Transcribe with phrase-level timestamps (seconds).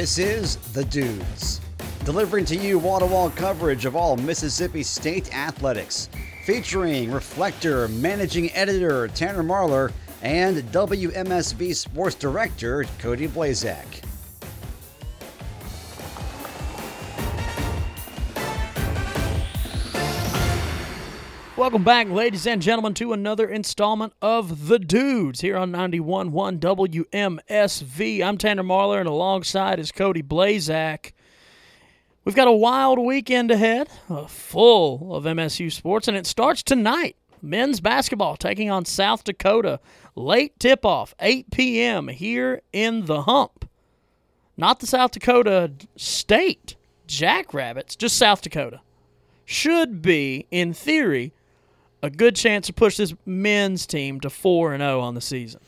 [0.00, 1.60] This is The Dudes,
[2.06, 6.08] delivering to you wall to wall coverage of all Mississippi State athletics,
[6.46, 9.92] featuring Reflector managing editor Tanner Marlar
[10.22, 13.84] and WMSV sports director Cody Blazak.
[21.60, 28.22] Welcome back, ladies and gentlemen, to another installment of The Dudes here on 91.1 WMSV.
[28.24, 31.12] I'm Tanner Marlar, and alongside is Cody Blazak.
[32.24, 37.16] We've got a wild weekend ahead, uh, full of MSU sports, and it starts tonight.
[37.42, 39.80] Men's basketball taking on South Dakota.
[40.16, 42.08] Late tip off, 8 p.m.
[42.08, 43.68] here in the hump.
[44.56, 48.80] Not the South Dakota State Jackrabbits, just South Dakota.
[49.44, 51.34] Should be, in theory,
[52.02, 55.60] a good chance to push this men's team to 4 and 0 on the season.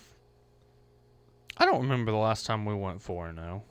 [1.57, 3.63] I don't remember the last time we went four and zero.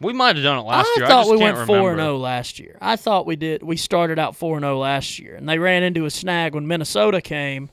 [0.00, 1.06] We might have done it last I year.
[1.06, 2.02] thought I just we went 4 and remember.
[2.02, 2.76] 0 last year.
[2.80, 3.62] I thought we did.
[3.62, 6.66] We started out 4 and 0 last year, and they ran into a snag when
[6.66, 7.70] Minnesota came,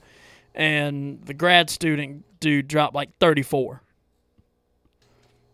[0.53, 3.81] and the grad student dude dropped like 34.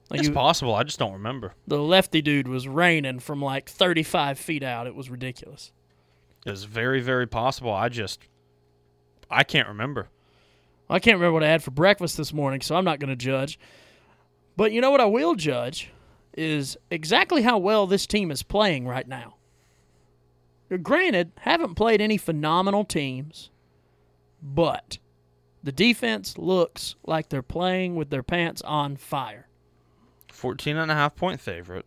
[0.09, 0.75] Like It's he- possible.
[0.75, 1.53] I just don't remember.
[1.65, 4.85] the lefty dude was raining from like 35 feet out.
[4.85, 5.71] It was ridiculous.
[6.45, 7.73] It's very, very possible.
[7.73, 8.19] I just,
[9.29, 10.09] I can't remember.
[10.89, 13.15] I can't remember what I had for breakfast this morning, so I'm not going to
[13.15, 13.57] judge.
[14.55, 15.89] But you know what I will judge
[16.37, 19.35] is exactly how well this team is playing right now.
[20.81, 23.49] Granted, haven't played any phenomenal teams,
[24.41, 24.97] but
[25.63, 29.47] the defense looks like they're playing with their pants on fire.
[30.31, 31.85] 14 and a half point favorite.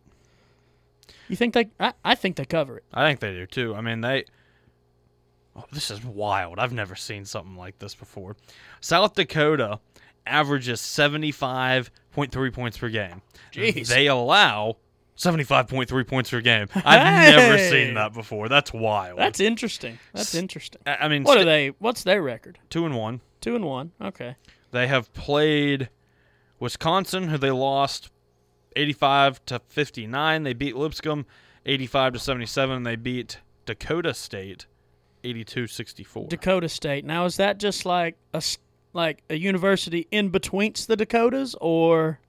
[1.27, 1.69] You think they?
[1.79, 2.83] I, I think they cover it.
[2.93, 3.75] I think they do too.
[3.75, 4.25] I mean, they.
[5.59, 6.59] Oh, this is wild.
[6.59, 8.35] I've never seen something like this before.
[8.81, 9.79] South Dakota
[10.25, 13.21] averages 75.3 points per game.
[13.51, 13.87] Jeez.
[13.87, 14.77] They allow
[15.17, 16.67] 75.3 points per game.
[16.75, 18.47] I've never seen that before.
[18.49, 19.19] That's wild.
[19.19, 19.99] That's interesting.
[20.13, 20.81] That's interesting.
[20.85, 21.67] I mean, What st- are they?
[21.79, 22.59] What's their record?
[22.69, 23.21] two and one.
[23.41, 23.91] Two and one.
[24.01, 24.35] Okay.
[24.71, 25.89] They have played
[26.59, 28.11] Wisconsin, who they lost
[28.75, 30.43] 85 to 59.
[30.43, 31.25] They beat Lipscomb
[31.65, 32.77] 85 to 77.
[32.77, 34.67] And they beat Dakota State
[35.23, 36.27] 82 64.
[36.27, 37.05] Dakota State.
[37.05, 38.41] Now is that just like a
[38.93, 42.19] like a university in betweenst the Dakotas, or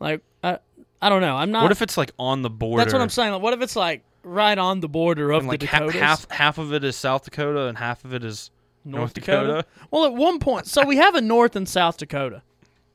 [0.00, 0.58] like I
[1.00, 1.36] I don't know.
[1.36, 1.62] I'm not.
[1.62, 2.82] What if it's like on the border?
[2.82, 3.32] that's what I'm saying?
[3.32, 5.94] Like, what if it's like right on the border of And like the Dakotas?
[6.00, 8.50] half half of it is South Dakota and half of it is
[8.84, 9.64] North, Dakota.
[9.90, 12.42] Well, at one point, so we have a North and South Dakota,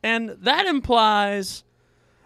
[0.04, 1.64] and that implies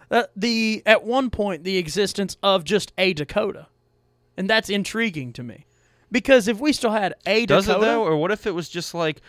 [0.09, 3.67] that the at one point the existence of just a Dakota,
[4.35, 5.65] and that's intriguing to me,
[6.13, 8.51] because if we still had a Dakota Does Dakota, it though, or what if it
[8.51, 9.19] was just like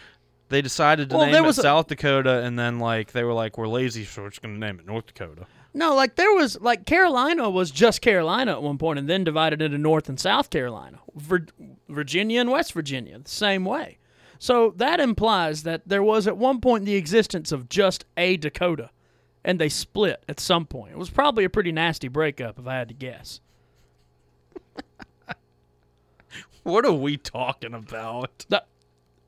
[0.51, 3.33] they decided to Well, name it was a- South Dakota and then like they were
[3.33, 5.47] like we're lazy, so we're just gonna name it North Dakota.
[5.77, 9.61] No, like there was like Carolina was just Carolina at one point, and then divided
[9.61, 11.49] into North and South Carolina, Vir-
[11.89, 13.99] Virginia and West Virginia, the same way.
[14.39, 18.91] So that implies that there was at one point the existence of just a Dakota,
[19.45, 20.93] and they split at some point.
[20.93, 23.41] It was probably a pretty nasty breakup, if I had to guess.
[26.73, 28.47] What are we talking about?
[28.49, 28.65] The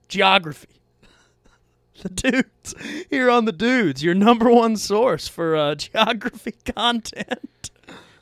[0.08, 0.68] geography.
[2.02, 2.74] The dudes
[3.08, 7.70] here on the dudes, your number one source for uh, geography content.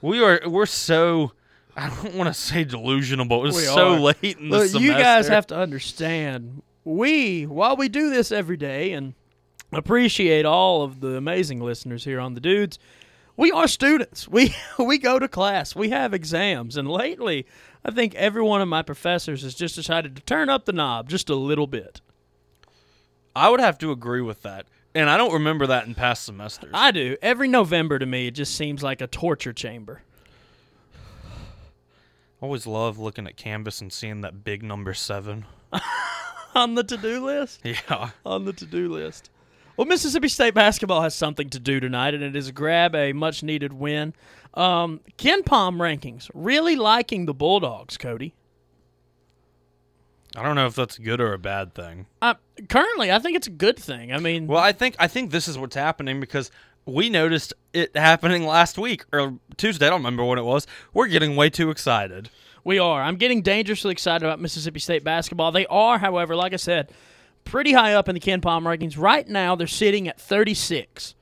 [0.00, 1.32] We are we're so
[1.76, 3.98] I don't want to say delusional, but it's so are.
[3.98, 4.78] late in the Look, semester.
[4.80, 6.62] you guys have to understand.
[6.84, 9.14] We, while we do this every day and
[9.72, 12.78] appreciate all of the amazing listeners here on the dudes,
[13.36, 14.28] we are students.
[14.28, 15.74] We we go to class.
[15.74, 17.46] We have exams, and lately,
[17.84, 21.08] I think every one of my professors has just decided to turn up the knob
[21.08, 22.00] just a little bit.
[23.36, 26.70] I would have to agree with that, and I don't remember that in past semesters.
[26.72, 27.16] I do.
[27.20, 30.02] Every November to me, it just seems like a torture chamber.
[32.40, 35.44] always love looking at Canvas and seeing that big number seven.
[36.54, 37.60] On the to-do list.
[37.64, 39.28] Yeah, on the to-do list.
[39.76, 43.72] Well, Mississippi State basketball has something to do tonight, and it is grab a much-needed
[43.72, 44.14] win.
[44.54, 48.34] Um, KenPom rankings really liking the Bulldogs, Cody.
[50.36, 52.06] I don't know if that's a good or a bad thing.
[52.22, 52.34] Uh,
[52.68, 54.12] currently, I think it's a good thing.
[54.12, 56.50] I mean, Well, I think I think this is what's happening because
[56.86, 59.86] we noticed it happening last week or Tuesday.
[59.86, 60.66] I don't remember when it was.
[60.92, 62.30] We're getting way too excited.
[62.64, 63.02] we are.
[63.02, 65.52] I'm getting dangerously excited about Mississippi State basketball.
[65.52, 66.90] They are, however, like I said,
[67.44, 68.98] pretty high up in the KenPom rankings.
[68.98, 71.14] Right now, they're sitting at 36.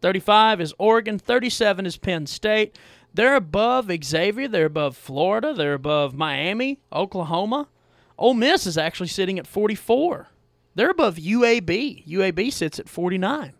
[0.00, 2.78] 35 is Oregon, 37 is Penn State.
[3.12, 7.68] They're above Xavier, they're above Florida, they're above Miami, Oklahoma.
[8.16, 10.28] Ole Miss is actually sitting at 44.
[10.74, 12.06] They're above UAB.
[12.06, 13.54] UAB sits at 49.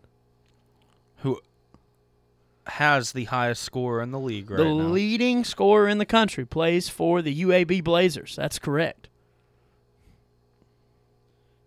[1.17, 1.39] Who?
[2.69, 4.71] has the highest score in the league right the now.
[4.71, 8.35] leading scorer in the country plays for the UAB Blazers.
[8.35, 9.08] That's correct.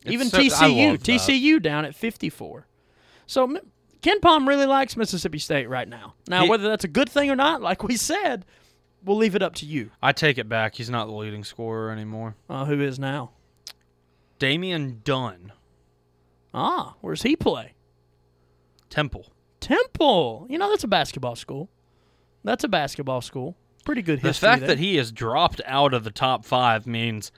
[0.04, 1.00] It's Even so- TCU, that.
[1.02, 2.66] TCU down at 54.
[3.26, 3.58] So
[4.02, 6.14] KenPom really likes Mississippi State right now.
[6.28, 8.44] Now, He- whether that's a good thing or not, like we said,
[9.04, 9.90] we'll leave it up to you.
[10.02, 10.74] I take it back.
[10.74, 12.34] He's not the leading scorer anymore.
[12.50, 13.30] Uh, who is now?
[14.38, 15.52] Damian Dunn,
[16.54, 17.74] Ah, where's he play?
[18.90, 19.32] Temple.
[19.60, 20.46] Temple.
[20.50, 21.70] You know, that's a basketball school.
[22.44, 23.56] That's a basketball school.
[23.84, 24.68] Pretty good The fact there.
[24.68, 27.32] that he has dropped out of the top five means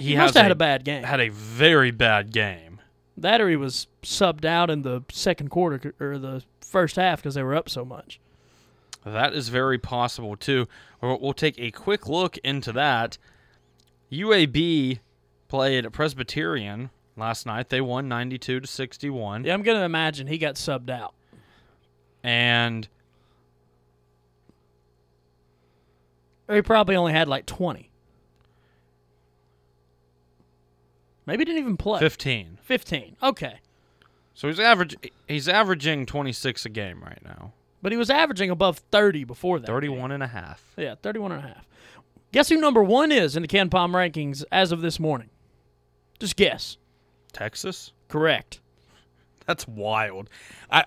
[0.00, 1.04] he, He has must have had a bad game.
[1.04, 2.80] had a very bad game.
[3.16, 7.34] That or he was subbed out in the second quarter or the first half because
[7.34, 8.18] they were up so much.
[9.04, 10.66] That is very possible too.
[11.00, 13.18] We'll we'll take a quick look into that.
[14.12, 14.98] UAB
[15.48, 17.68] played Presbyterian last night.
[17.68, 19.44] They won 92 to 61.
[19.44, 21.14] Yeah, I'm going to imagine he got subbed out.
[22.22, 22.88] And
[26.50, 27.89] he probably only had like 20.
[31.30, 32.00] Maybe he didn't even play.
[32.00, 32.58] 15.
[32.60, 33.16] 15.
[33.22, 33.60] Okay.
[34.34, 34.96] So he's average
[35.28, 37.52] he's averaging 26 a game right now.
[37.82, 39.66] But he was averaging above 30 before that.
[39.66, 40.64] 31 and a half.
[40.76, 41.68] Yeah, 31 and a half.
[42.32, 45.30] Guess who number one is in the KenPom rankings as of this morning?
[46.18, 46.78] Just guess.
[47.32, 47.92] Texas?
[48.08, 48.60] Correct.
[49.46, 50.28] That's wild.
[50.70, 50.84] I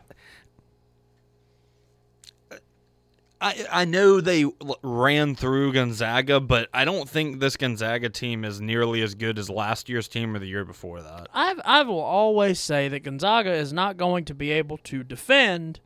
[3.43, 4.45] I I know they
[4.81, 9.49] ran through Gonzaga, but I don't think this Gonzaga team is nearly as good as
[9.49, 11.27] last year's team or the year before that.
[11.33, 15.81] I've, I will always say that Gonzaga is not going to be able to defend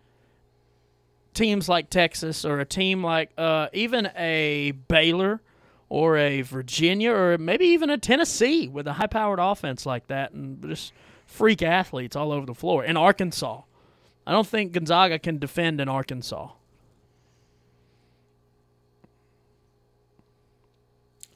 [1.33, 5.42] teams like Texas or a team like uh, even a Baylor
[5.89, 10.31] or a Virginia or maybe even a Tennessee with a high powered offense like that
[10.31, 10.94] and just
[11.25, 12.83] freak athletes all over the floor.
[12.83, 13.62] In Arkansas,
[14.25, 16.50] I don't think Gonzaga can defend in Arkansas.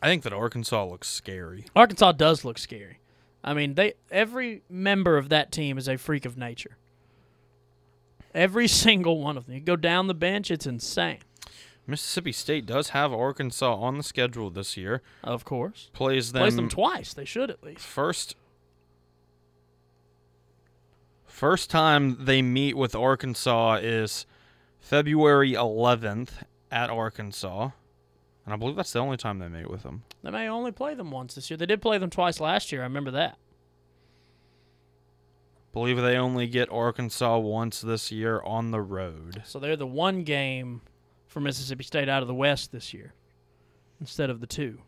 [0.02, 1.66] I think that Arkansas looks scary.
[1.76, 3.00] Arkansas does look scary.
[3.44, 6.78] I mean, they every member of that team is a freak of nature.
[8.34, 9.56] Every single one of them.
[9.56, 11.20] You go down the bench, it's insane.
[11.88, 15.02] Mississippi State does have Arkansas on the schedule this year.
[15.24, 15.90] Of course.
[15.94, 17.14] Plays them, Plays them twice.
[17.14, 17.82] They should at least.
[17.82, 18.36] first
[21.26, 24.28] first time they meet with Arkansas is
[24.80, 26.30] February 11th
[26.72, 27.72] at Arkansas.
[28.46, 30.04] And I believe that's the only time they meet with them.
[30.24, 31.58] They may only play them once this year.
[31.58, 32.82] They did play them twice last year.
[32.82, 33.38] I remember that.
[35.72, 39.44] believe they only get Arkansas once this year on the road.
[39.46, 40.82] So they're the one game
[41.28, 43.14] for Mississippi State out of the West this year
[44.00, 44.80] instead of the two.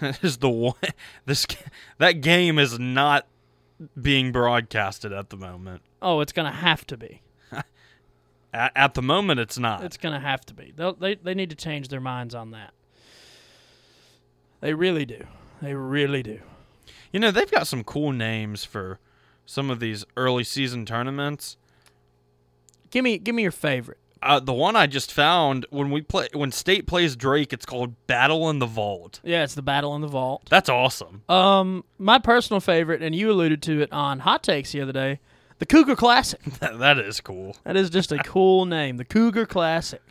[0.00, 0.74] That is the one.
[1.26, 1.46] This
[1.98, 3.26] that game is not
[4.00, 5.82] being broadcasted at the moment.
[6.02, 7.22] Oh, it's going to have to be.
[8.52, 9.84] At, at the moment, it's not.
[9.84, 10.72] It's going to have to be.
[10.74, 12.72] They'll, they they need to change their minds on that.
[14.60, 15.26] They really do.
[15.62, 16.40] They really do.
[17.12, 18.98] you know, they've got some cool names for
[19.44, 21.56] some of these early season tournaments.
[22.90, 23.98] Give me give me your favorite.
[24.22, 27.94] Uh, the one I just found when we play when State plays Drake, it's called
[28.06, 29.20] Battle in the Vault.
[29.22, 30.44] Yeah, it's the Battle in the Vault.
[30.50, 31.22] That's awesome.
[31.28, 35.20] Um, my personal favorite, and you alluded to it on Hot Takes the other day,
[35.58, 36.42] the Cougar Classic.
[36.60, 37.56] that, that is cool.
[37.64, 40.02] That is just a cool name, the Cougar Classic.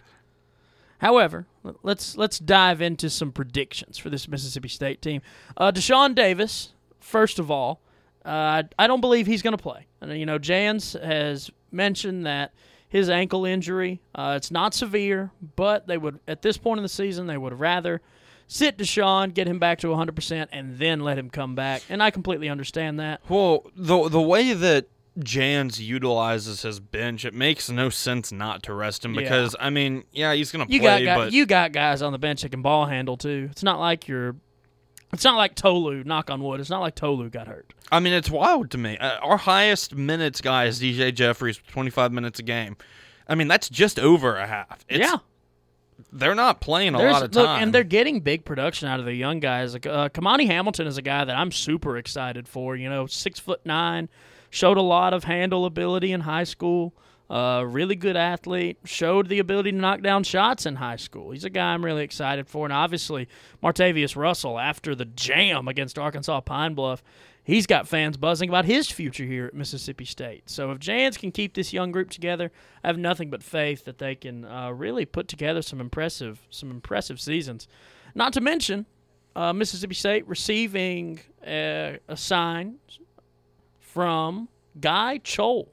[1.00, 1.46] However,
[1.84, 5.22] let's let's dive into some predictions for this Mississippi State team.
[5.58, 7.82] Uh, Dashawn Davis, first of all,
[8.26, 9.86] uh, I don't believe he's going to play.
[10.02, 12.54] And, you know, Jans has mentioned that
[12.90, 16.90] his ankle injury, uh, it's not severe, but they would at this point in the
[16.90, 18.02] season they would rather
[18.48, 21.84] sit Deshaun, get him back to 100%, and then let him come back.
[21.90, 23.22] And I completely understand that.
[23.30, 24.88] Well, the the way that
[25.24, 29.22] Jans utilizes his bench, it makes no sense not to rest him Yeah.
[29.22, 32.18] because I mean, yeah, he's gonna You play, got but you got guys on the
[32.20, 33.48] bench that can ball handle too.
[33.52, 34.36] It's not like you're.
[35.14, 36.04] It's not like Tolu.
[36.04, 36.60] Knock on wood.
[36.60, 37.72] It's not like Tolu got hurt.
[37.92, 38.98] I mean, it's wild to me.
[38.98, 42.76] Uh, our highest minutes guy is DJ Jeffries, twenty five minutes a game.
[43.28, 44.84] I mean, that's just over a half.
[44.90, 45.18] It's, yeah,
[46.12, 47.64] they're not playing a There's- lot of look, time.
[47.64, 49.72] and they're getting big production out of the young guys.
[49.74, 52.76] Like uh, Kimani Hamilton is a guy that I'm super excited for.
[52.76, 54.10] You know, six foot nine,
[54.56, 56.96] showed a lot of handle ability in high school.
[57.30, 58.78] Uh, really good athlete.
[58.86, 61.32] Showed the ability to knock down shots in high school.
[61.32, 62.66] He's a guy I'm really excited for.
[62.66, 63.28] And obviously,
[63.62, 67.04] Martavious Russell, after the jam against Arkansas Pine Bluff,
[67.44, 70.50] he's got fans buzzing about his future here at Mississippi State.
[70.50, 72.50] So if Jans can keep this young group together,
[72.82, 76.72] I have nothing but faith that they can uh, really put together some impressive, some
[76.72, 77.68] impressive seasons.
[78.14, 78.86] Not to mention,
[79.36, 82.76] uh, Mississippi State receiving a, a sign
[83.96, 84.50] from
[84.82, 85.68] Guy Chol,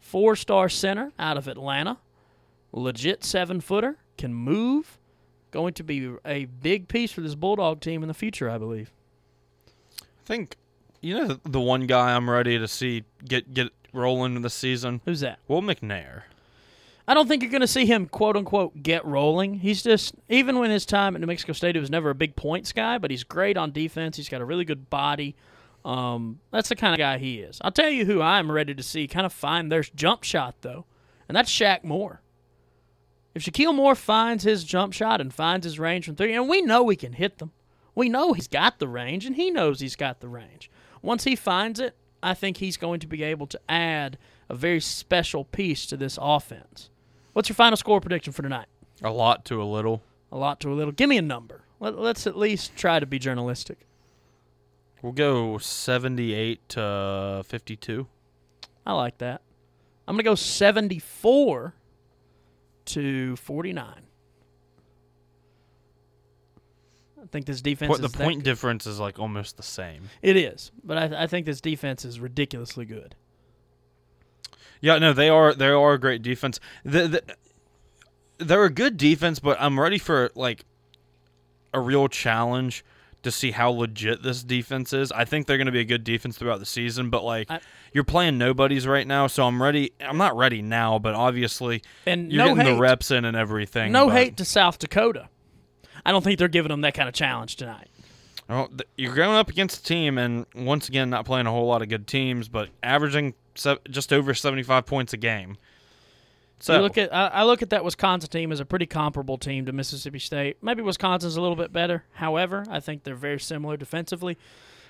[0.00, 1.98] four-star center out of Atlanta.
[2.72, 4.98] legit seven footer, can move.
[5.52, 8.90] Going to be a big piece for this Bulldog team in the future, I believe.
[10.00, 10.56] I think
[11.00, 15.00] you know the, the one guy I'm ready to see get get rolling this season.
[15.04, 15.38] Who's that?
[15.46, 16.22] Will McNair.
[17.06, 19.60] I don't think you're going to see him quote unquote get rolling.
[19.60, 22.34] He's just even when his time at New Mexico State, he was never a big
[22.34, 24.16] points guy, but he's great on defense.
[24.16, 25.36] He's got a really good body.
[25.84, 27.58] Um, that's the kind of guy he is.
[27.60, 30.86] I'll tell you who I'm ready to see kind of find their jump shot though,
[31.28, 32.22] and that's Shaq Moore.
[33.34, 36.62] If Shakeel Moore finds his jump shot and finds his range from three, and we
[36.62, 37.50] know he can hit them,
[37.94, 40.70] we know he's got the range, and he knows he's got the range.
[41.02, 44.80] Once he finds it, I think he's going to be able to add a very
[44.80, 46.90] special piece to this offense.
[47.32, 48.66] What's your final score prediction for tonight?
[49.02, 50.02] A lot to a little.
[50.32, 50.92] A lot to a little.
[50.92, 51.62] Give me a number.
[51.80, 53.86] Let, us at least try to be journalistic.
[55.04, 58.06] We'll go 78 to 52.
[58.86, 59.42] I like that.
[60.08, 61.74] I'm going to go 74
[62.86, 63.86] to 49.
[67.22, 67.90] I think this defense.
[67.90, 70.08] What, the point that, difference is like almost the same.
[70.22, 73.14] It is, but I, I think this defense is ridiculously good.
[74.80, 76.60] Yeah, no, they are they are a great defense.
[76.82, 77.22] The, the,
[78.38, 80.64] they're a good defense, but I'm ready for like
[81.74, 82.82] a real challenge
[83.24, 85.10] to see how legit this defense is.
[85.12, 87.60] I think they're going to be a good defense throughout the season, but like I,
[87.92, 89.92] you're playing nobodies right now, so I'm ready.
[90.00, 92.74] I'm not ready now, but obviously and you're no getting hate.
[92.74, 93.92] the reps in and everything.
[93.92, 95.28] No but, hate to South Dakota.
[96.06, 97.88] I don't think they're giving them that kind of challenge tonight.
[98.48, 101.80] Well, you're going up against a team, and once again, not playing a whole lot
[101.80, 105.56] of good teams, but averaging just over 75 points a game.
[106.64, 109.66] So you look at I, look at that Wisconsin team as a pretty comparable team
[109.66, 110.56] to Mississippi State.
[110.62, 112.04] Maybe Wisconsin's a little bit better.
[112.12, 114.38] However, I think they're very similar defensively.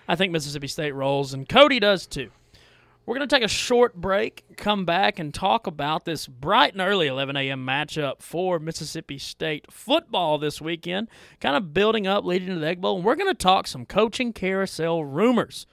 [0.07, 2.31] I think Mississippi State rolls, and Cody does too.
[3.05, 6.81] We're going to take a short break, come back, and talk about this bright and
[6.81, 7.67] early 11 a.m.
[7.67, 11.09] matchup for Mississippi State football this weekend,
[11.41, 12.97] kind of building up, leading to the Egg Bowl.
[12.99, 15.67] And we're going to talk some coaching carousel rumors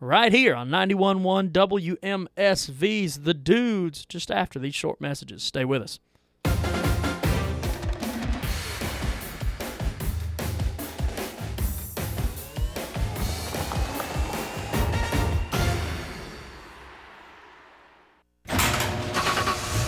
[0.00, 5.42] right here on 91.1 WMSV's The Dudes just after these short messages.
[5.42, 5.98] Stay with us.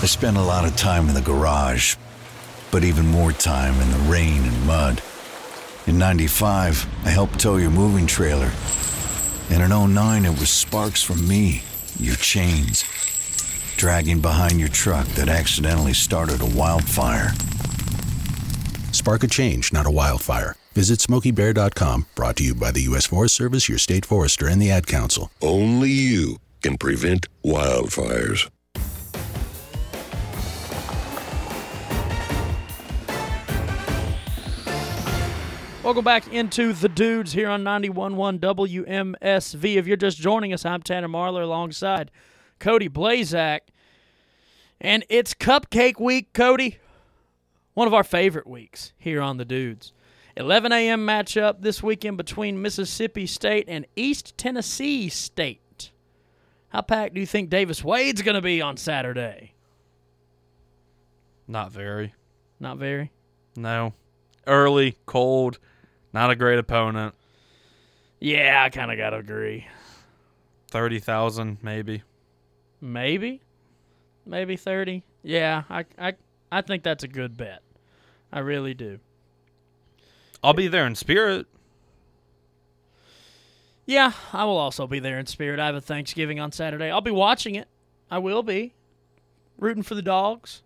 [0.02, 1.94] I spent a lot of time in the garage,
[2.72, 5.00] but even more time in the rain and mud.
[5.86, 8.50] In 95, I helped tow your moving trailer.
[9.50, 11.62] And in 09, it was sparks from me,
[11.98, 12.84] your chains,
[13.76, 17.30] dragging behind your truck that accidentally started a wildfire.
[18.92, 20.54] Spark a change, not a wildfire.
[20.74, 23.06] Visit smokeybear.com, brought to you by the U.S.
[23.06, 25.30] Forest Service, your state forester, and the Ad Council.
[25.42, 28.48] Only you can prevent wildfires.
[35.82, 39.76] Welcome back into the dudes here on 91.1 WMSV.
[39.76, 42.12] If you're just joining us, I'm Tanner Marlar alongside
[42.60, 43.62] Cody Blazak.
[44.80, 46.78] And it's Cupcake Week, Cody.
[47.74, 49.92] One of our favorite weeks here on the dudes.
[50.36, 51.04] 11 a.m.
[51.04, 55.90] matchup this weekend between Mississippi State and East Tennessee State.
[56.68, 59.54] How packed do you think Davis Wade's going to be on Saturday?
[61.48, 62.14] Not very.
[62.60, 63.10] Not very?
[63.56, 63.94] No.
[64.46, 65.58] Early, cold.
[66.12, 67.14] Not a great opponent.
[68.20, 69.66] Yeah, I kind of got to agree.
[70.68, 72.02] 30,000 maybe.
[72.80, 73.40] Maybe.
[74.26, 75.02] Maybe 30.
[75.22, 76.14] Yeah, I I
[76.50, 77.62] I think that's a good bet.
[78.32, 78.98] I really do.
[80.42, 81.46] I'll be there in spirit.
[83.86, 85.60] Yeah, I will also be there in spirit.
[85.60, 86.90] I have a Thanksgiving on Saturday.
[86.90, 87.68] I'll be watching it.
[88.10, 88.74] I will be
[89.58, 90.62] rooting for the dogs.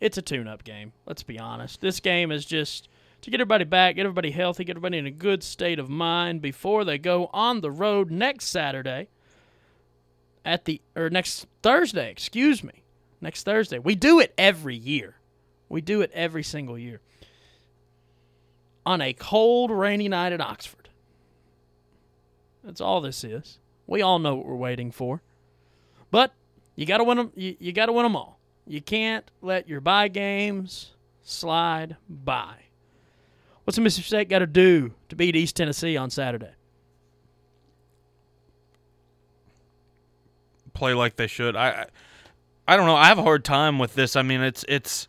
[0.00, 0.92] It's a tune-up game.
[1.06, 1.80] Let's be honest.
[1.80, 2.88] This game is just
[3.26, 6.40] to get everybody back, get everybody healthy, get everybody in a good state of mind
[6.40, 9.08] before they go on the road next Saturday
[10.44, 12.84] at the or next Thursday, excuse me.
[13.20, 13.80] Next Thursday.
[13.80, 15.16] We do it every year.
[15.68, 17.00] We do it every single year.
[18.84, 20.88] On a cold, rainy night at Oxford.
[22.62, 23.58] That's all this is.
[23.88, 25.20] We all know what we're waiting for.
[26.12, 26.32] But
[26.76, 28.38] you got to win them you, you got to win them all.
[28.68, 30.92] You can't let your buy games
[31.24, 32.65] slide by.
[33.66, 36.52] What's Mississippi State got to do to beat East Tennessee on Saturday?
[40.72, 41.56] Play like they should.
[41.56, 41.86] I, I,
[42.68, 42.94] I don't know.
[42.94, 44.14] I have a hard time with this.
[44.14, 45.08] I mean, it's it's.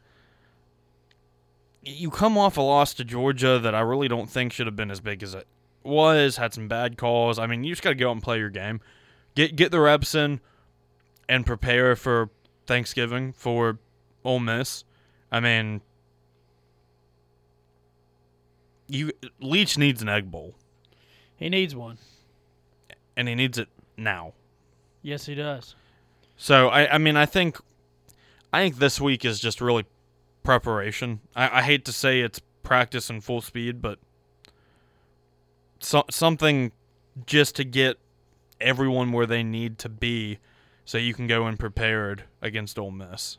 [1.84, 4.90] You come off a loss to Georgia that I really don't think should have been
[4.90, 5.46] as big as it
[5.84, 6.38] was.
[6.38, 7.38] Had some bad calls.
[7.38, 8.82] I mean, you just got to go out and play your game,
[9.36, 10.40] get get the reps in,
[11.30, 12.32] and prepare for
[12.66, 13.78] Thanksgiving for
[14.24, 14.84] Ole Miss.
[15.32, 15.82] I mean,
[18.88, 20.56] you Leach needs an egg bowl,
[21.36, 21.98] He needs one.
[23.16, 23.68] and he needs it
[23.98, 24.34] now.
[25.02, 25.76] Yes, he does.
[26.38, 27.58] So I, I mean, I think,
[28.54, 29.86] I think this week is just really
[30.44, 31.20] preparation.
[31.36, 34.00] I, I hate to say it's practice and full speed, but
[35.80, 36.72] so, something
[37.26, 37.98] just to get
[38.60, 40.40] everyone where they need to be,
[40.86, 43.38] so you can go in prepared against Ole Miss.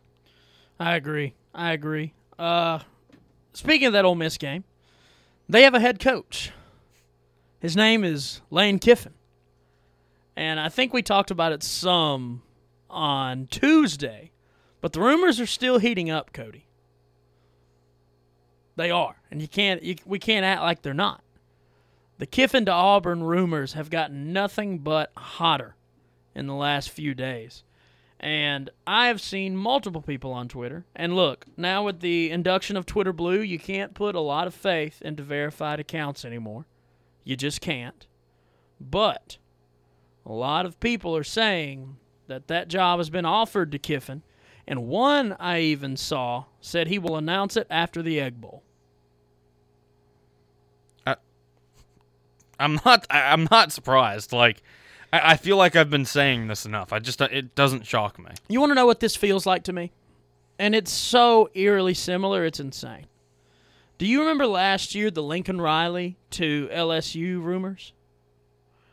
[0.79, 1.35] I agree.
[1.55, 2.13] I agree.
[2.39, 2.81] Uh,
[3.53, 4.65] speaking of that Ole Miss game,
[5.49, 6.53] they have a head coach.
[7.61, 9.15] His name is Lane Kiffin.
[10.37, 12.43] And I think we talked about it some
[12.89, 14.31] on Tuesday,
[14.81, 16.67] but the rumors are still heating up, Cody.
[18.77, 21.23] They are, and you can't you, we can't act like they're not.
[22.19, 25.75] The Kiffin to Auburn rumors have gotten nothing but hotter
[26.35, 27.65] in the last few days.
[28.21, 30.85] And I have seen multiple people on Twitter.
[30.97, 34.55] And look, now with the induction of Twitter Blue, you can't put a lot of
[34.55, 36.67] faith into verified accounts anymore.
[37.23, 38.07] You just can't.
[38.81, 39.39] But
[40.27, 41.97] a lot of people are saying
[42.27, 44.23] that that job has been offered to Kiffin.
[44.67, 48.63] And one I even saw said he will announce it after the Egg Bowl.
[52.59, 53.07] I'm not.
[53.11, 54.33] I, I'm not surprised.
[54.33, 54.63] Like,
[55.13, 56.93] I, I feel like I've been saying this enough.
[56.93, 58.31] I just it doesn't shock me.
[58.49, 59.93] You want to know what this feels like to me?
[60.59, 63.07] And it's so eerily similar, it's insane.
[63.97, 67.93] Do you remember last year the Lincoln Riley to LSU rumors?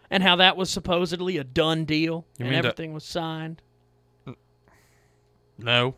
[0.09, 3.61] And how that was supposedly a done deal You and everything was signed?
[5.57, 5.95] No.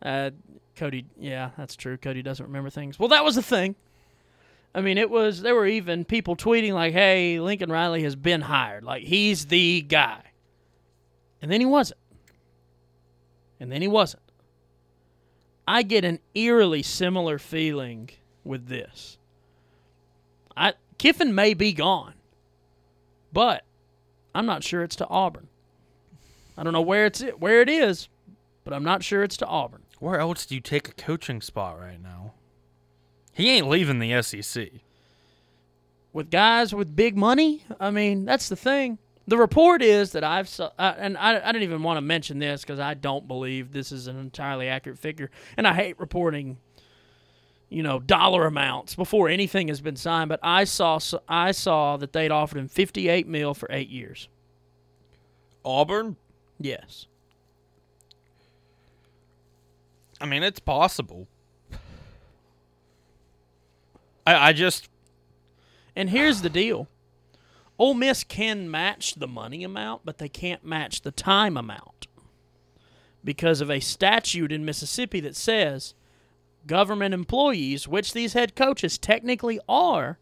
[0.00, 0.30] Uh,
[0.74, 1.96] Cody, yeah, that's true.
[1.96, 2.98] Cody doesn't remember things.
[2.98, 3.74] Well, that was the thing.
[4.76, 8.42] I mean, it was, there were even people tweeting, like, hey, Lincoln Riley has been
[8.42, 8.84] hired.
[8.84, 10.20] Like, he's the guy.
[11.40, 11.98] And then he wasn't.
[13.58, 14.22] And then he wasn't.
[15.66, 18.10] I get an eerily similar feeling
[18.44, 19.16] with this.
[20.54, 22.14] I Kiffin may be gone,
[23.32, 23.64] but
[24.34, 25.48] I'm not sure it's to Auburn.
[26.56, 28.08] I don't know where it's where it is,
[28.62, 29.82] but I'm not sure it's to Auburn.
[29.98, 32.25] Where else do you take a coaching spot right now?
[33.36, 34.70] He ain't leaving the SEC.
[36.14, 37.62] with guys with big money.
[37.78, 38.96] I mean, that's the thing.
[39.28, 42.62] The report is that I've uh, and I, I didn't even want to mention this
[42.62, 46.56] because I don't believe this is an entirely accurate figure, and I hate reporting,
[47.68, 50.30] you know, dollar amounts before anything has been signed.
[50.30, 54.28] But I saw I saw that they'd offered him fifty eight mil for eight years.
[55.64, 56.16] Auburn?
[56.58, 57.06] Yes,
[60.20, 61.26] I mean, it's possible.
[64.26, 64.88] I, I just
[65.94, 66.88] and here's the deal:
[67.78, 72.06] Ole Miss can match the money amount, but they can't match the time amount
[73.24, 75.94] because of a statute in Mississippi that says
[76.66, 80.18] government employees, which these head coaches technically are,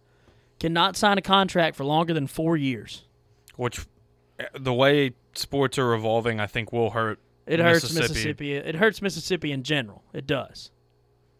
[0.60, 3.04] cannot sign a contract for longer than four years.
[3.56, 3.86] which
[4.58, 7.18] the way sports are evolving, I think will hurt.
[7.46, 8.54] It hurts Mississippi.
[8.54, 10.02] It hurts Mississippi in general.
[10.12, 10.70] It does.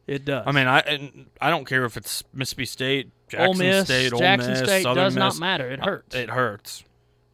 [0.07, 0.45] It does.
[0.47, 4.19] I mean, I I don't care if it's Mississippi State, Jackson Ole Miss, State, Ole
[4.19, 5.71] Jackson Miss, State Southern does not matter.
[5.71, 6.15] It hurts.
[6.15, 6.85] It hurts.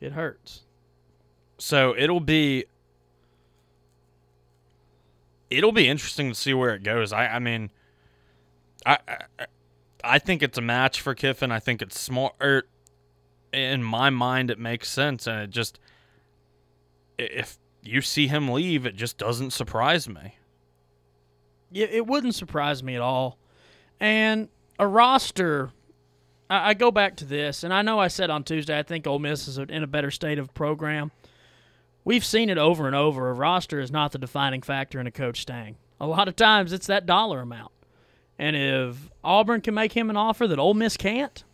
[0.00, 0.62] it hurts.
[1.58, 2.64] So it'll be
[5.50, 7.12] it'll be interesting to see where it goes.
[7.12, 7.70] I I mean,
[8.86, 8.98] I
[9.38, 9.46] I,
[10.04, 11.50] I think it's a match for Kiffin.
[11.50, 12.34] I think it's smart.
[12.40, 12.64] Or
[13.52, 15.80] in my mind, it makes sense, and it just
[17.18, 20.36] if you see him leave, it just doesn't surprise me.
[21.72, 23.38] It wouldn't surprise me at all.
[24.00, 25.70] And a roster,
[26.48, 29.06] I, I go back to this, and I know I said on Tuesday I think
[29.06, 31.12] Ole Miss is in a better state of program.
[32.04, 33.28] We've seen it over and over.
[33.28, 35.76] A roster is not the defining factor in a coach staying.
[36.00, 37.72] A lot of times it's that dollar amount.
[38.38, 41.44] And if Auburn can make him an offer that Ole Miss can't,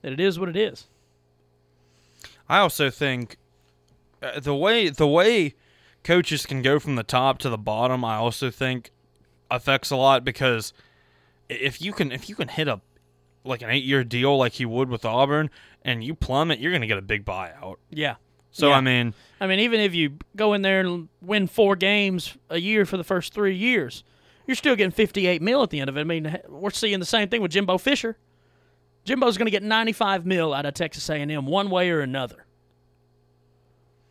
[0.00, 0.86] then it is what it is.
[2.48, 3.36] I also think
[4.22, 5.54] uh, the way the way
[6.04, 8.90] coaches can go from the top to the bottom, I also think
[9.50, 10.72] affects a lot because
[11.48, 12.80] if you can if you can hit a
[13.44, 15.50] like an eight year deal like he would with Auburn
[15.82, 17.76] and you plummet, you're gonna get a big buyout.
[17.90, 18.16] Yeah.
[18.50, 18.76] So Yeah.
[18.76, 22.58] I mean, I mean, even if you go in there and win four games a
[22.58, 24.04] year for the first three years,
[24.46, 26.00] you're still getting 58 mil at the end of it.
[26.00, 28.18] I mean, we're seeing the same thing with Jimbo Fisher.
[29.04, 32.46] Jimbo's going to get 95 mil out of Texas A&M one way or another.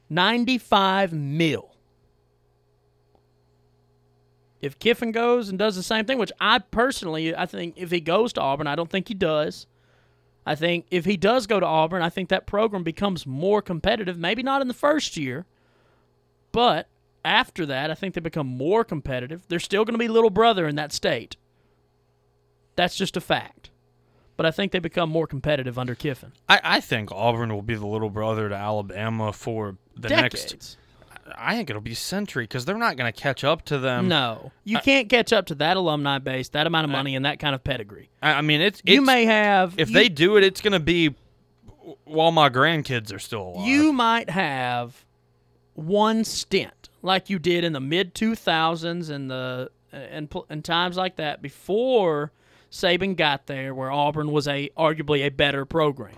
[0.10, 1.71] 95 mil.
[4.62, 8.00] If Kiffin goes and does the same thing, which I personally, I think if he
[8.00, 9.66] goes to Auburn, I don't think he does.
[10.46, 14.18] I think if he does go to Auburn, I think that program becomes more competitive.
[14.18, 15.46] Maybe not in the first year,
[16.52, 16.88] but
[17.24, 19.44] after that, I think they become more competitive.
[19.48, 21.38] They're still going to be little brother in that state.
[22.76, 23.70] That's just a fact.
[24.38, 26.32] But I think they become more competitive under Kiffin.
[26.50, 30.78] I, I think Auburn will be the little brother to Alabama for the next.
[31.38, 34.08] I think it'll be century because they're not going to catch up to them.
[34.08, 37.26] no, you can't catch up to that alumni base, that amount of uh, money, and
[37.26, 38.10] that kind of pedigree.
[38.22, 40.80] I, I mean it's, You may have if you- they do it, it's going to
[40.80, 41.16] be
[42.06, 43.68] while my grandkids are still alive.
[43.68, 45.06] you might have
[45.74, 50.64] one stint like you did in the mid 2000s and the uh, and, pl- and
[50.64, 52.32] times like that before
[52.72, 56.16] Saban got there where Auburn was a arguably a better program.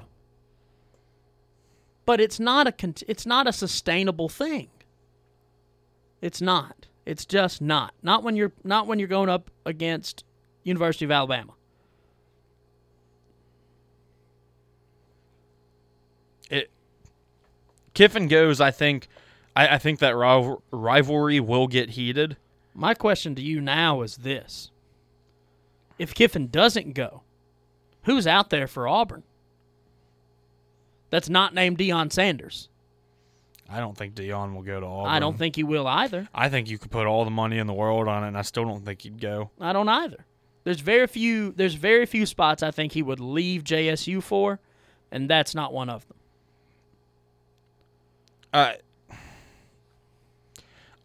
[2.06, 4.68] But it's not a it's not a sustainable thing.
[6.24, 6.88] It's not.
[7.06, 7.94] It's just not.
[8.02, 10.24] Not when you're not when you're going up against
[10.64, 11.52] University of Alabama.
[16.50, 16.72] it
[17.94, 19.10] Kiffin goes, I think
[19.54, 22.38] I, I think that rival, rivalry will get heated.
[22.74, 24.72] My question to you now is this.
[26.00, 27.24] If Kiffin doesn't go,
[28.04, 29.24] who's out there for Auburn?
[31.10, 32.70] That's not named Deion Sanders.
[33.74, 35.12] I don't think Deion will go to Auburn.
[35.12, 36.30] I don't think he will either.
[36.34, 38.44] I think you could put all the money in the world on it, and I
[38.44, 39.50] still don't think he'd go.
[39.60, 40.26] I don't either.
[40.64, 44.60] There's very few there's very few spots I think he would leave JSU for,
[45.12, 46.18] and that's not one of them.
[48.54, 48.74] Uh,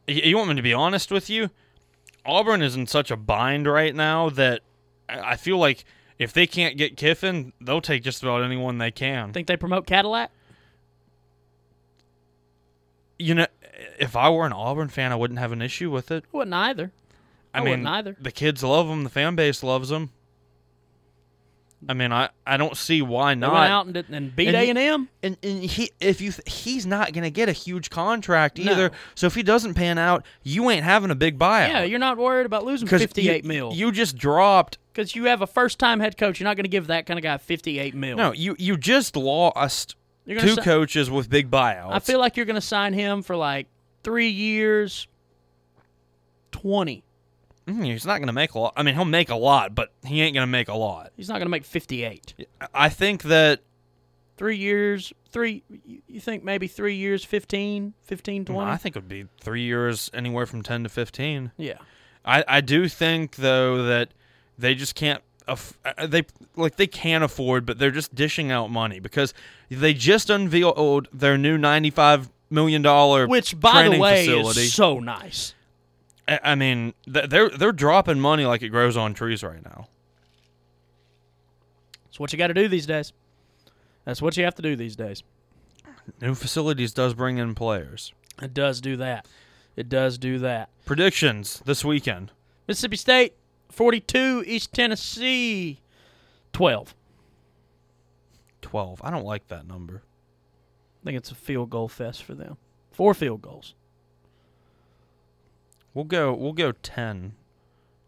[0.06, 1.50] you want me to be honest with you?
[2.26, 4.60] Auburn is in such a bind right now that
[5.08, 5.84] I I feel like
[6.18, 9.32] if they can't get Kiffin, they'll take just about anyone they can.
[9.32, 10.30] Think they promote Cadillac?
[13.18, 13.46] You know,
[13.98, 16.24] if I were an Auburn fan, I wouldn't have an issue with it.
[16.32, 16.92] Wouldn't either.
[17.52, 18.16] I I, mean, wouldn't either.
[18.20, 19.04] the kids love them.
[19.04, 20.10] The fan base loves them.
[21.88, 23.52] I mean, I, I don't see why They not.
[23.52, 25.08] went out and, did- and beat A and M.
[25.22, 28.72] and, and he if you th- he's not going to get a huge contract No.
[28.72, 28.90] either.
[29.14, 31.68] So if he doesn't pan out, you ain't having a big buyout.
[31.68, 33.72] Yeah, you're not worried about losing 58 you, mil.
[33.72, 34.78] You just dropped.
[34.92, 36.40] because you have a first time head coach.
[36.40, 38.16] You're not going to give that kind of guy 58 mil.
[38.16, 39.94] No, you you just lost
[40.28, 41.92] You're two si- coaches with big buyouts.
[41.92, 43.66] I feel like you're going to sign him for like
[44.04, 45.08] three years,
[46.52, 47.02] 20.
[47.66, 48.74] Mm, he's not going to make a lot.
[48.76, 51.12] I mean, he'll make a lot, but he ain't going to make a lot.
[51.16, 52.34] He's not going to make 58.
[52.74, 53.60] I- think that
[54.36, 55.64] Three years, three,
[56.06, 58.70] you think maybe three years, 15, 15, 20?
[58.70, 61.50] I think it would be three years, anywhere from ten to fifteen.
[61.56, 61.78] yeah.
[62.24, 64.10] I, I do think though that
[64.56, 66.24] they just can't aff- uh, they
[66.56, 69.34] like they can't afford, but they're just dishing out money because
[69.70, 74.60] they just unveiled their new ninety five million dollar Which, by the way, facility.
[74.62, 75.54] is so nice.
[76.26, 79.88] I, I mean, they're they're dropping money like it grows on trees right now.
[82.08, 83.12] It's what you got to do these days.
[84.04, 85.22] That's what you have to do these days.
[86.20, 88.12] New facilities does bring in players.
[88.40, 89.26] It does do that.
[89.76, 90.70] It does do that.
[90.86, 92.32] Predictions this weekend.
[92.66, 93.34] Mississippi State,
[93.70, 94.44] 42.
[94.46, 95.80] East Tennessee,
[96.52, 96.94] 12.
[98.60, 99.00] Twelve.
[99.04, 100.02] I don't like that number.
[101.02, 102.56] I think it's a field goal fest for them.
[102.90, 103.74] Four field goals.
[105.94, 106.34] We'll go.
[106.34, 107.34] We'll go ten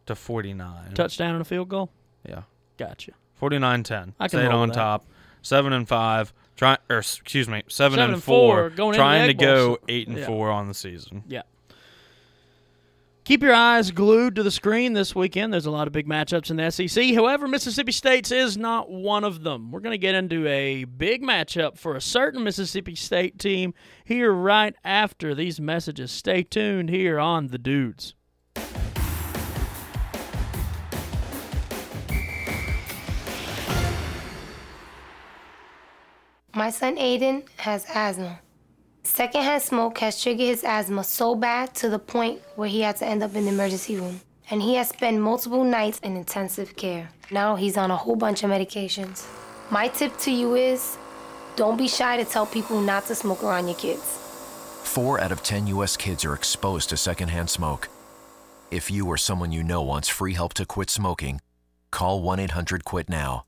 [0.06, 0.92] to forty nine.
[0.94, 1.90] Touchdown and a field goal?
[2.28, 2.42] Yeah.
[2.76, 3.12] Gotcha.
[3.40, 4.14] 49-10.
[4.20, 4.74] I can Stayed roll on that.
[4.74, 5.06] top.
[5.42, 6.34] Seven and five.
[6.56, 8.70] Try er, or excuse me, seven, Seven and and four, four.
[8.70, 10.26] going trying to go eight and Yeah.
[10.26, 11.24] four on the season.
[11.26, 11.42] Yeah.
[13.24, 15.52] Keep your eyes glued to the screen this weekend.
[15.52, 17.14] There's a lot of big matchups in the SEC.
[17.14, 19.70] However, Mississippi State's is not one of them.
[19.70, 24.32] We're going to get into a big matchup for a certain Mississippi State team here
[24.32, 26.10] right after these messages.
[26.10, 28.14] Stay tuned here on The Dudes.
[36.52, 38.40] My son Aiden has asthma.
[39.12, 43.04] Secondhand smoke has triggered his asthma so bad to the point where he had to
[43.04, 44.20] end up in the emergency room.
[44.50, 47.10] And he has spent multiple nights in intensive care.
[47.28, 49.26] Now he's on a whole bunch of medications.
[49.68, 50.96] My tip to you is
[51.56, 54.00] don't be shy to tell people not to smoke around your kids.
[54.84, 55.96] Four out of 10 U.S.
[55.96, 57.88] kids are exposed to secondhand smoke.
[58.70, 61.40] If you or someone you know wants free help to quit smoking,
[61.90, 63.44] call 1 800 QUIT NOW.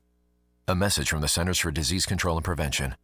[0.67, 2.95] A message from the Centers for Disease Control and Prevention.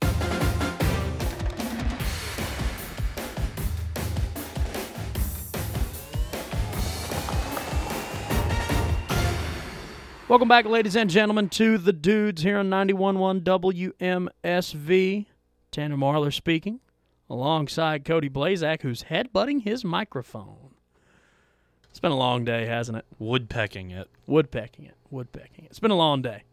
[10.30, 13.42] Welcome back, ladies and gentlemen, to The Dudes here on 91.1
[14.44, 15.26] WMSV.
[15.72, 16.80] Tanner Marlar speaking,
[17.30, 20.76] alongside Cody Blazak, who's headbutting his microphone.
[21.89, 23.06] It's been a long day, hasn't it?
[23.20, 24.08] Woodpecking it.
[24.28, 24.96] Woodpecking it.
[25.12, 25.72] Woodpecking it.
[25.72, 26.44] It's been a long day.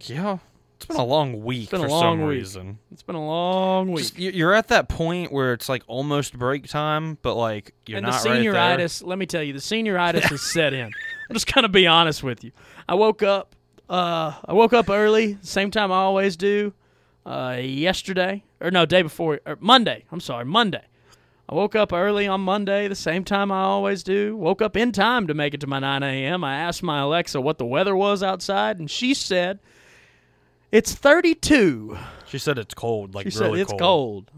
[0.00, 0.38] Yeah.
[0.76, 2.38] It's been a long week been a for long some week.
[2.38, 2.78] reason.
[2.92, 4.04] It's been a long week.
[4.04, 7.96] Just, you- you're at that point where it's like almost break time, but like you're
[7.96, 8.52] and the not right there.
[8.52, 10.90] senioritis, let me tell you, the senioritis has set in.
[11.28, 12.52] I'm just gonna be honest with you.
[12.88, 13.54] I woke up.
[13.88, 16.72] Uh, I woke up early, same time I always do.
[17.24, 20.04] Uh, yesterday or no, day before or Monday.
[20.12, 20.84] I'm sorry, Monday.
[21.48, 24.36] I woke up early on Monday, the same time I always do.
[24.36, 26.42] Woke up in time to make it to my 9 a.m.
[26.42, 29.60] I asked my Alexa what the weather was outside, and she said
[30.72, 31.96] it's 32.
[32.26, 34.30] She said it's cold, like She really said it's cold.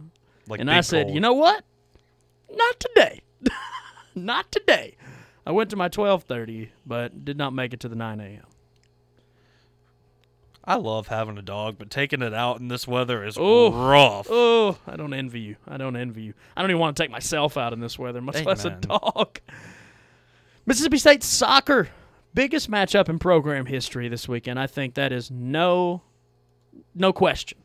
[0.46, 1.14] Like and I said, cold.
[1.14, 1.64] you know what?
[2.50, 3.22] Not today.
[4.14, 4.96] not today.
[5.48, 8.42] I went to my 12:30, but did not make it to the 9 a.m.
[10.62, 13.72] I love having a dog, but taking it out in this weather is Oh.
[13.72, 14.26] rough.
[14.28, 15.56] Oh, I don't envy you.
[15.66, 16.34] I don't envy you.
[16.54, 19.40] I don't even want to take myself out in this weather, much less a dog.
[20.66, 21.88] Mississippi State soccer,
[22.34, 24.60] biggest matchup in program history this weekend.
[24.60, 26.02] I think that is no,
[26.94, 27.56] no question.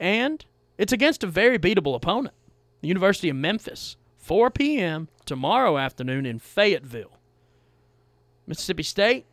[0.00, 0.42] And
[0.78, 2.34] it's against a very beatable opponent,
[2.80, 5.08] the University of Memphis, 4 p.m.
[5.26, 7.18] tomorrow afternoon in Fayetteville.
[8.46, 9.26] Mississippi State,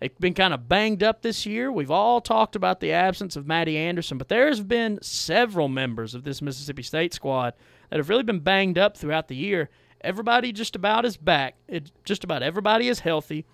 [0.00, 1.70] they've been kind of banged up this year.
[1.70, 6.24] We've all talked about the absence of Maddie Anderson, but there's been several members of
[6.24, 7.54] this Mississippi State squad
[7.90, 9.70] that have really been banged up throughout the year.
[10.00, 11.54] Everybody just about is back.
[11.68, 13.46] It, just about everybody is healthy.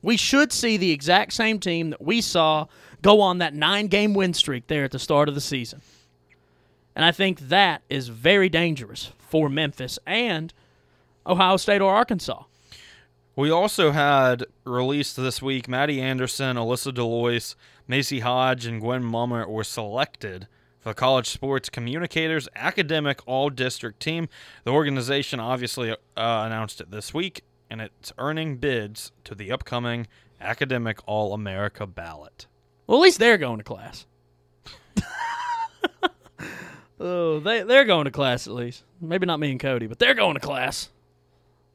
[0.00, 2.66] We should see the exact same team that we saw
[3.02, 5.82] go on that nine game win streak there at the start of the season.
[6.94, 10.52] And I think that is very dangerous for Memphis and
[11.26, 12.44] Ohio State or Arkansas.
[13.34, 17.54] We also had released this week Maddie Anderson, Alyssa Delois,
[17.88, 20.48] Macy Hodge, and Gwen Mummer were selected
[20.80, 24.28] for the College Sports Communicators Academic All District Team.
[24.64, 30.08] The organization obviously uh, announced it this week, and it's earning bids to the upcoming
[30.38, 32.46] Academic All America ballot.
[32.86, 34.04] Well, at least they're going to class.
[37.02, 38.84] Oh, they they're going to class at least.
[39.00, 40.88] Maybe not me and Cody, but they're going to class.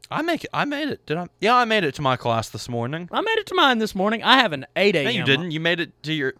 [0.10, 0.50] I make it.
[0.54, 1.06] I made it.
[1.06, 1.28] Did I?
[1.42, 3.10] Yeah, I made it to my class this morning.
[3.12, 4.24] I made it to mine this morning.
[4.24, 5.06] I have an eight a.m.
[5.06, 5.52] No, you didn't.
[5.52, 6.34] You made it to your.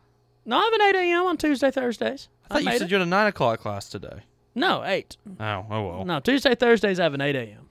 [0.46, 1.26] No, I have an eight a.m.
[1.26, 2.30] on Tuesday, Thursdays.
[2.50, 2.90] I thought you said it.
[2.92, 4.22] you had a nine o'clock class today.
[4.56, 5.18] No, eight.
[5.40, 6.06] Oh, oh well.
[6.06, 7.00] No, Tuesday, Thursdays.
[7.00, 7.70] I have an eight a.m.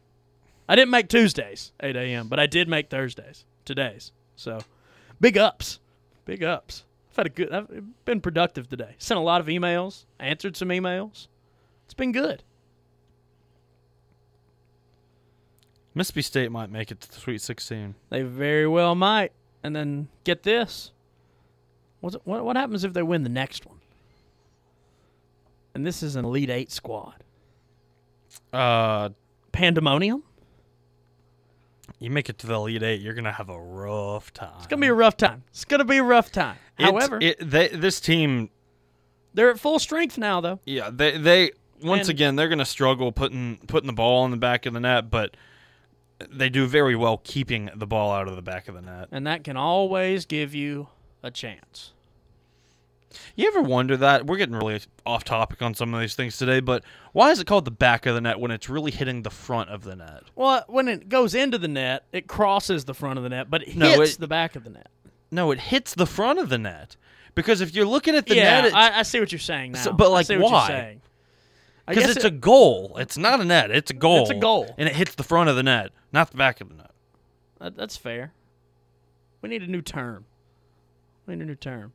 [0.68, 4.12] I didn't make Tuesdays eight a.m., but I did make Thursdays today's.
[4.34, 4.60] So,
[5.20, 5.78] big ups,
[6.26, 6.84] big ups.
[7.16, 7.52] I've had a good.
[7.52, 8.94] I've been productive today.
[8.98, 10.04] Sent a lot of emails.
[10.20, 11.28] Answered some emails.
[11.86, 12.42] It's been good.
[15.94, 17.94] Mississippi State might make it to the Sweet 16.
[18.10, 19.32] They very well might.
[19.62, 20.92] And then get this.
[22.00, 23.80] What's, what what happens if they win the next one?
[25.74, 27.24] And this is an Elite Eight squad.
[28.52, 29.08] Uh,
[29.52, 30.22] Pandemonium.
[31.98, 34.52] You make it to the Elite Eight, you're gonna have a rough time.
[34.58, 35.44] It's gonna be a rough time.
[35.50, 36.56] It's gonna be a rough time.
[36.78, 38.50] It's- However, it, they, this team,
[39.34, 40.60] they're at full strength now, though.
[40.66, 41.50] yeah, they they
[41.82, 44.80] once And- again they're gonna struggle putting putting the ball in the back of the
[44.80, 45.36] net, but
[46.30, 49.08] they do very well keeping the ball out of the back of the net.
[49.12, 50.88] And that can always give you
[51.22, 51.92] a chance.
[53.34, 54.26] You ever wonder that?
[54.26, 57.46] We're getting really off topic on some of these things today, but why is it
[57.46, 60.24] called the back of the net when it's really hitting the front of the net?
[60.34, 63.62] Well, when it goes into the net, it crosses the front of the net, but
[63.62, 64.88] it No, hits it- the back of the net.
[65.30, 66.96] No, it hits the front of the net.
[67.34, 69.72] Because if you're looking at the yeah, net, it's, I, I see what you're saying
[69.72, 69.80] now.
[69.80, 70.34] So- but, like, why?
[70.36, 71.00] You're saying.
[71.88, 72.96] I Because it's it- a goal.
[72.98, 73.70] It's not a net.
[73.70, 74.22] It's a goal.
[74.22, 74.74] It's a goal.
[74.78, 76.90] And it hits the front of the net, not the back of the net.
[77.60, 78.32] That, that's fair.
[79.42, 80.24] We need a new term.
[81.26, 81.92] We need a new term.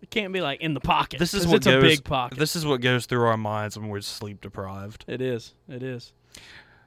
[0.00, 1.18] It can't be like in the pocket.
[1.18, 1.82] This is what it's goes.
[1.82, 2.38] a big pocket.
[2.38, 5.04] This is what goes through our minds when we're sleep deprived.
[5.08, 5.54] It is.
[5.68, 6.12] It is.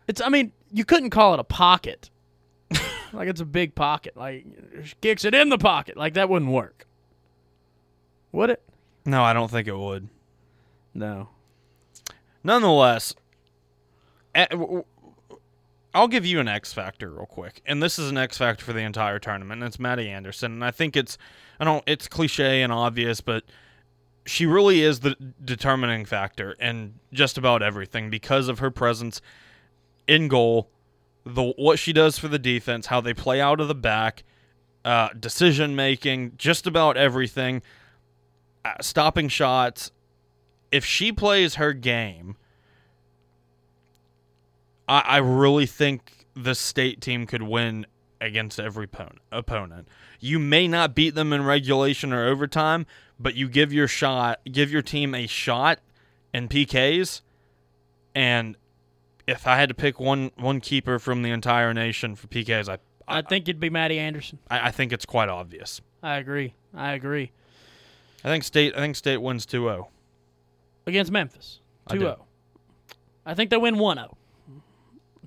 [0.07, 0.21] It's.
[0.21, 2.09] I mean, you couldn't call it a pocket.
[3.13, 4.15] like it's a big pocket.
[4.15, 4.45] Like
[4.83, 5.97] she kicks it in the pocket.
[5.97, 6.87] Like that wouldn't work.
[8.31, 8.63] Would it?
[9.05, 10.07] No, I don't think it would.
[10.93, 11.29] No.
[12.43, 13.13] Nonetheless,
[14.33, 14.47] eh,
[15.93, 18.73] I'll give you an X factor real quick, and this is an X factor for
[18.73, 19.61] the entire tournament.
[19.61, 21.17] And it's Maddie Anderson, and I think it's
[21.59, 23.43] I don't it's cliche and obvious, but
[24.25, 29.21] she really is the determining factor in just about everything because of her presence
[30.07, 30.69] in goal,
[31.25, 34.23] the what she does for the defense, how they play out of the back,
[34.85, 37.61] uh, decision making, just about everything,
[38.63, 39.91] uh, stopping shots.
[40.71, 42.37] If she plays her game,
[44.91, 47.85] I, I really think the state team could win
[48.19, 49.19] against every opponent.
[49.31, 49.87] opponent.
[50.19, 52.85] You may not beat them in regulation or overtime,
[53.17, 55.79] but you give your shot, give your team a shot
[56.33, 57.21] in PKs.
[58.13, 58.57] And
[59.27, 62.77] if I had to pick one one keeper from the entire nation for PKs, I
[63.07, 64.39] I think it'd be Maddie Anderson.
[64.49, 65.79] I, I think it's quite obvious.
[66.03, 66.53] I agree.
[66.73, 67.31] I agree.
[68.25, 68.73] I think State.
[68.75, 69.87] I think State wins 2-0.
[70.85, 71.61] against Memphis.
[71.87, 72.05] I 2 do.
[72.05, 72.25] 0.
[73.25, 74.17] I think they win 1 0.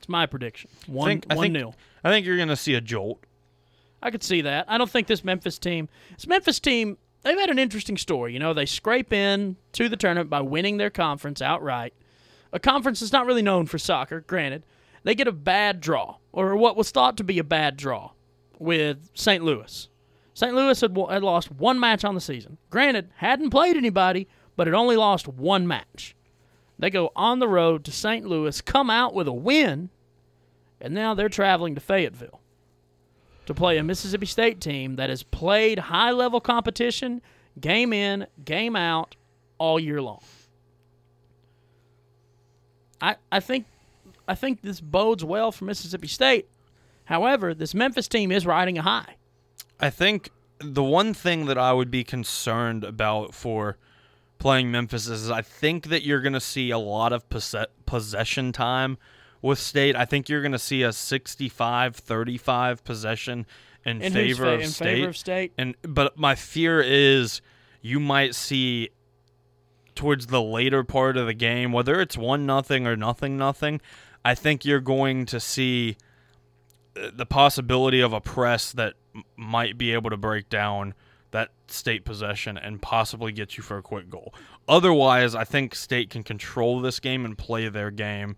[0.04, 0.68] It's my prediction.
[0.86, 1.74] 1 think- I 1 think- 0.
[2.04, 3.24] I think you're gonna see a jolt.
[4.02, 4.66] I could see that.
[4.68, 8.34] I don't think this Memphis team, this Memphis team, they've had an interesting story.
[8.34, 11.94] You know, they scrape in to the tournament by winning their conference outright.
[12.52, 14.64] A conference that's not really known for soccer, granted.
[15.04, 18.10] They get a bad draw, or what was thought to be a bad draw,
[18.58, 19.42] with St.
[19.42, 19.88] Louis.
[20.34, 20.54] St.
[20.54, 22.58] Louis had, had lost one match on the season.
[22.68, 26.14] Granted, hadn't played anybody, but had only lost one match.
[26.78, 28.26] They go on the road to St.
[28.26, 29.90] Louis, come out with a win,
[30.80, 32.40] and now they're traveling to Fayetteville
[33.46, 37.20] to play a Mississippi State team that has played high level competition,
[37.60, 39.16] game in, game out,
[39.58, 40.22] all year long.
[43.00, 43.66] I I think
[44.26, 46.48] I think this bodes well for Mississippi State.
[47.04, 49.16] However, this Memphis team is riding a high.
[49.78, 53.76] I think the one thing that I would be concerned about for
[54.38, 57.24] playing Memphis is I think that you're going to see a lot of
[57.86, 58.96] possession time
[59.44, 59.94] with State.
[59.94, 63.46] I think you're going to see a 65-35 possession
[63.84, 64.84] in, In favor fa- of in State.
[64.84, 65.52] favor of State?
[65.58, 67.42] And but my fear is
[67.82, 68.88] you might see
[69.94, 73.80] towards the later part of the game, whether it's one nothing or nothing nothing,
[74.24, 75.98] I think you're going to see
[76.96, 78.94] uh, the possibility of a press that
[79.36, 80.94] might be able to break down
[81.32, 84.32] that state possession and possibly get you for a quick goal.
[84.66, 88.36] Otherwise, I think state can control this game and play their game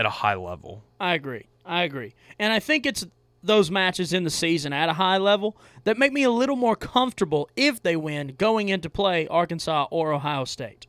[0.00, 0.82] at a high level.
[0.98, 1.46] I agree.
[1.64, 2.14] I agree.
[2.38, 3.06] And I think it's
[3.42, 6.74] those matches in the season at a high level that make me a little more
[6.74, 10.86] comfortable if they win going into play Arkansas or Ohio State.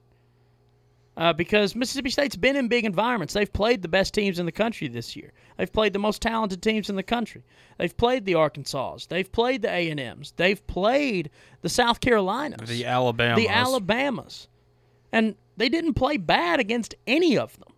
[1.17, 3.34] Uh, because Mississippi State's been in big environments.
[3.34, 5.34] They've played the best teams in the country this year.
[5.58, 7.43] They've played the most talented teams in the country.
[7.78, 9.00] They've played the Arkansas.
[9.10, 10.34] They've played the A and M's.
[10.38, 11.30] They've played
[11.62, 14.47] the South Carolinas, The Alabama, the Alabamas,
[15.12, 17.71] and they didn't play bad against any of them.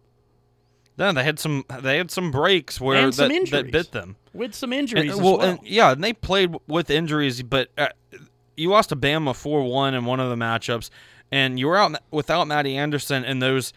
[0.98, 4.16] No, they had some they had some breaks where that, some that bit them.
[4.34, 5.14] with some injuries.
[5.14, 5.50] And, well, well.
[5.50, 7.88] and yeah, and they played with injuries, but uh,
[8.56, 10.90] you lost to Bama four one in one of the matchups,
[11.32, 13.74] and you were out without Matty Anderson, and those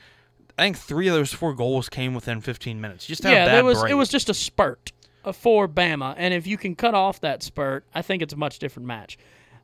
[0.59, 3.09] I think three of those four goals came within 15 minutes.
[3.09, 3.93] You just yeah, bad there was break.
[3.93, 4.93] it was just a spurt
[5.25, 8.39] uh, for Bama, and if you can cut off that spurt, I think it's a
[8.39, 9.19] much different match.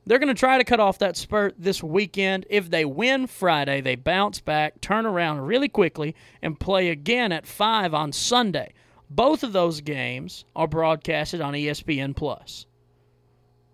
[0.04, 2.44] They're going to try to cut off that spurt this weekend.
[2.50, 7.46] If they win Friday, they bounce back, turn around really quickly, and play again at
[7.46, 8.72] five on Sunday.
[9.08, 12.66] Both of those games are broadcasted on ESPN Plus.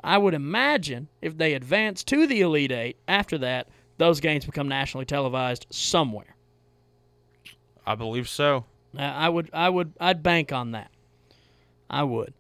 [0.05, 4.69] I would imagine if they advance to the Elite Eight after that, those games become
[4.69, 6.37] nationally televised somewhere.
[7.87, 8.65] I believe so.
[8.97, 10.91] I would, I would, I'd bank on that.
[11.89, 12.35] I would.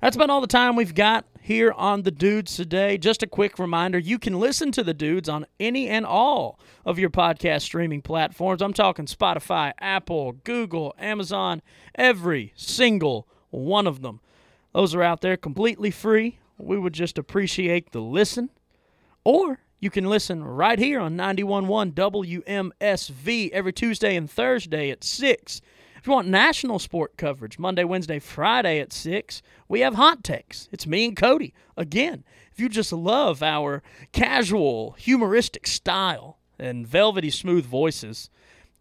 [0.00, 2.98] That's about all the time we've got here on the Dudes today.
[2.98, 6.98] Just a quick reminder: you can listen to the Dudes on any and all of
[6.98, 8.62] your podcast streaming platforms.
[8.62, 11.62] I'm talking Spotify, Apple, Google, Amazon,
[11.94, 14.20] every single one of them.
[14.72, 16.38] Those are out there completely free.
[16.58, 18.50] We would just appreciate the listen.
[19.24, 25.60] Or you can listen right here on 91.1 WMSV every Tuesday and Thursday at 6.
[26.00, 30.66] If you want national sport coverage, Monday, Wednesday, Friday at 6, we have Hot Takes.
[30.72, 31.52] It's me and Cody.
[31.76, 38.30] Again, if you just love our casual, humoristic style and velvety smooth voices,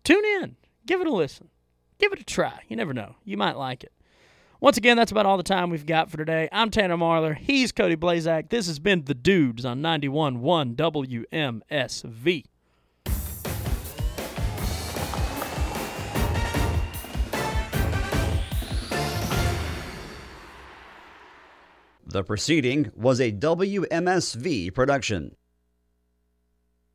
[0.05, 0.55] tune in.
[0.85, 1.49] Give it a listen.
[1.97, 2.61] Give it a try.
[2.69, 3.17] You never know.
[3.25, 3.91] You might like it.
[4.61, 6.47] Once again, that's about all the time we've got for today.
[6.53, 7.37] I'm Tanner Marlar.
[7.37, 8.47] He's Cody Blazak.
[8.47, 12.45] This has been The Dudes on 91.1 WMSV.
[22.11, 25.35] The proceeding was a WMSV production.